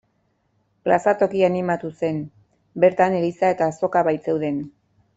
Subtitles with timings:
[0.87, 2.19] Plaza toki animatu zen,
[2.85, 4.61] bertan eliza eta azoka baitzeuden.